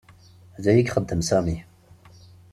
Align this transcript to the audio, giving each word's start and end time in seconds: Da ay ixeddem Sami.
Da 0.63 0.69
ay 0.71 0.81
ixeddem 0.81 1.21
Sami. 1.29 1.57